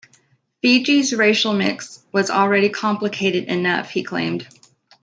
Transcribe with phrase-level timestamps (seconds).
[0.63, 4.47] Fiji's racial mix was already complicated enough, he claimed.